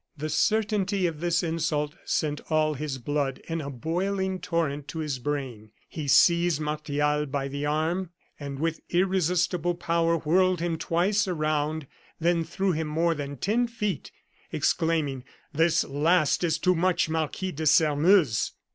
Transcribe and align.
The 0.17 0.29
certainty 0.29 1.05
of 1.05 1.19
this 1.19 1.43
insult 1.43 1.93
sent 2.05 2.41
all 2.49 2.73
his 2.73 2.97
blood 2.97 3.37
in 3.47 3.61
a 3.61 3.69
boiling 3.69 4.39
torrent 4.39 4.87
to 4.87 4.97
his 4.97 5.19
brain. 5.19 5.69
He 5.87 6.07
seized 6.07 6.59
Martial 6.59 7.27
by 7.27 7.47
the 7.47 7.67
arm, 7.67 8.09
and 8.39 8.57
with 8.57 8.81
irresistible 8.89 9.75
power 9.75 10.17
whirled 10.17 10.59
him 10.59 10.79
twice 10.79 11.27
around, 11.27 11.85
then 12.19 12.43
threw 12.43 12.71
him 12.71 12.87
more 12.87 13.13
than 13.13 13.37
ten 13.37 13.67
feet, 13.67 14.09
exclaiming: 14.51 15.23
"This 15.53 15.83
last 15.83 16.43
is 16.43 16.57
too 16.57 16.73
much, 16.73 17.07
Marquis 17.07 17.51
de 17.51 17.67
Sairmeuse!" 17.67 18.53